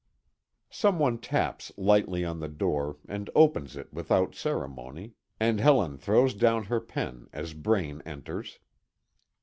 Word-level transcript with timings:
Some 0.71 0.97
one 0.97 1.19
taps 1.19 1.71
lightly 1.77 2.25
on 2.25 2.39
the 2.39 2.47
door, 2.47 2.97
and 3.07 3.29
opens 3.35 3.77
it 3.77 3.93
without 3.93 4.33
ceremony, 4.33 5.13
and 5.39 5.59
Helen 5.59 5.95
throws 5.99 6.33
down 6.33 6.63
her 6.63 6.79
pen 6.79 7.29
as 7.31 7.53
Braine 7.53 8.01
enters. 8.03 8.57